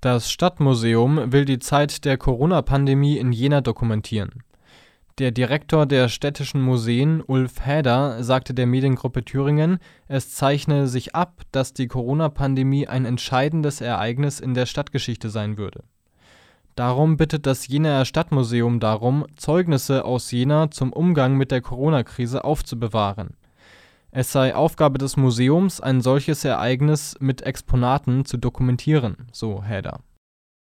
Das 0.00 0.30
Stadtmuseum 0.30 1.32
will 1.32 1.44
die 1.44 1.58
Zeit 1.58 2.04
der 2.04 2.18
Corona-Pandemie 2.18 3.18
in 3.18 3.32
Jena 3.32 3.60
dokumentieren. 3.60 4.44
Der 5.18 5.32
Direktor 5.32 5.86
der 5.86 6.08
Städtischen 6.08 6.62
Museen, 6.62 7.20
Ulf 7.26 7.66
Häder, 7.66 8.22
sagte 8.22 8.54
der 8.54 8.68
Mediengruppe 8.68 9.24
Thüringen, 9.24 9.80
es 10.06 10.32
zeichne 10.32 10.86
sich 10.86 11.16
ab, 11.16 11.42
dass 11.50 11.72
die 11.72 11.88
Corona-Pandemie 11.88 12.86
ein 12.86 13.06
entscheidendes 13.06 13.80
Ereignis 13.80 14.38
in 14.38 14.54
der 14.54 14.66
Stadtgeschichte 14.66 15.30
sein 15.30 15.58
würde. 15.58 15.82
Darum 16.76 17.16
bittet 17.16 17.46
das 17.46 17.66
Jenaer 17.66 18.04
Stadtmuseum 18.04 18.78
darum, 18.78 19.26
Zeugnisse 19.34 20.04
aus 20.04 20.30
Jena 20.30 20.70
zum 20.70 20.92
Umgang 20.92 21.36
mit 21.36 21.50
der 21.50 21.60
Corona-Krise 21.60 22.44
aufzubewahren. 22.44 23.30
Es 24.10 24.32
sei 24.32 24.54
Aufgabe 24.54 24.98
des 24.98 25.16
Museums, 25.16 25.80
ein 25.80 26.00
solches 26.00 26.44
Ereignis 26.44 27.16
mit 27.20 27.42
Exponaten 27.42 28.24
zu 28.24 28.38
dokumentieren, 28.38 29.28
so 29.32 29.62
Häder 29.62 30.00